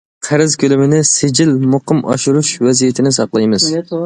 [0.27, 3.71] قەرز كۆلىمىنى سىجىل، مۇقىم ئاشۇرۇش ۋەزىيىتىنى ساقلايمىز.